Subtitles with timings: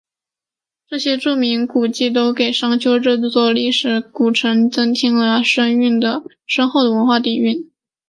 [0.87, 5.77] 这些著名古迹都给商丘这座历史古城增添了深
[6.69, 7.69] 厚的文化底蕴。